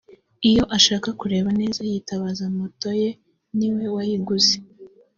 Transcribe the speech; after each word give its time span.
Iyo 0.49 0.63
ashaka 0.77 1.09
kureba 1.19 1.49
neza 1.61 1.79
yitabaza 1.91 2.45
moto 2.57 2.89
ye 3.01 3.09
niwe 3.57 3.85
wayiguze 3.95 4.55